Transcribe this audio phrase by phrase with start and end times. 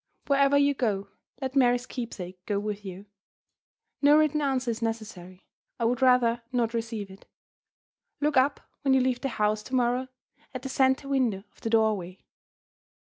[0.25, 1.09] Wherever you go,
[1.43, 3.05] let Mary's keepsake go with you.
[4.01, 5.45] No written answer is necessary
[5.79, 7.27] I would rather not receive it.
[8.19, 10.07] Look up, when you leave the house to morrow,
[10.55, 12.21] at the center window over the doorway that will be answer
[12.93, 12.99] enough."